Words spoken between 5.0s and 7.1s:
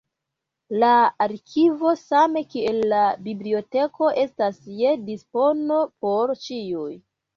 dispono por ĉiuj.